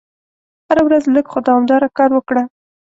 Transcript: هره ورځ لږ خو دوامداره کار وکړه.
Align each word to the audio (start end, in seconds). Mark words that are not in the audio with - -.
هره 0.67 0.81
ورځ 0.87 1.03
لږ 1.15 1.25
خو 1.31 1.39
دوامداره 1.47 1.87
کار 1.97 2.09
وکړه. 2.13 2.43